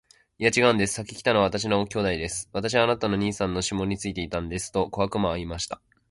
[0.39, 0.95] 「いや、ちがうんです。
[0.95, 2.49] 先来たのは私の兄弟です。
[2.53, 5.79] 私はあなたの兄さんのシモンについていたんです。」と小悪魔は言いました。